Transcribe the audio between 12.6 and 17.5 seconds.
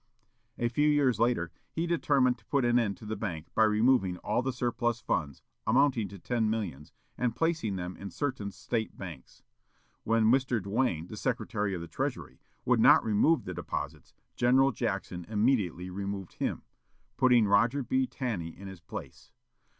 would not remove the deposits, General Jackson immediately removed him, putting